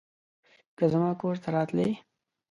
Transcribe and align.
که 0.77 0.83
زما 0.93 1.11
کور 1.21 1.35
ته 1.43 1.49
راتلې 1.55 1.89